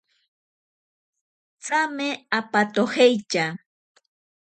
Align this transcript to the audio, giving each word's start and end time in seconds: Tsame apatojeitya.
Tsame 1.63 2.07
apatojeitya. 2.37 3.45